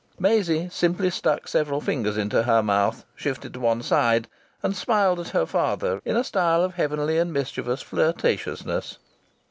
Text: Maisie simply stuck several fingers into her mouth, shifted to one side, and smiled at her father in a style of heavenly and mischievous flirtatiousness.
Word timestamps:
Maisie 0.17 0.67
simply 0.71 1.11
stuck 1.11 1.47
several 1.47 1.79
fingers 1.79 2.17
into 2.17 2.41
her 2.41 2.63
mouth, 2.63 3.05
shifted 3.15 3.53
to 3.53 3.59
one 3.59 3.83
side, 3.83 4.27
and 4.63 4.75
smiled 4.75 5.19
at 5.19 5.27
her 5.29 5.45
father 5.45 6.01
in 6.03 6.15
a 6.17 6.23
style 6.23 6.63
of 6.63 6.73
heavenly 6.73 7.19
and 7.19 7.31
mischievous 7.31 7.83
flirtatiousness. 7.83 8.97